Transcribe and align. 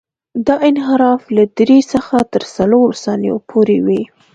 دا 0.47 0.55
انحراف 0.69 1.21
له 1.35 1.43
درې 1.57 1.79
څخه 1.91 2.15
تر 2.33 2.43
څلورو 2.55 2.93
ثانیو 3.03 3.35
پورې 3.49 3.77
وي 3.85 4.03